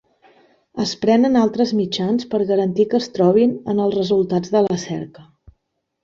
[0.83, 5.27] Es prenen altres mitjans per garantir que es trobin en els resultats de la cerca.